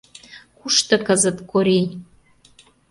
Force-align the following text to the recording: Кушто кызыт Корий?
Кушто 0.57 0.95
кызыт 1.07 1.37
Корий? 1.51 1.87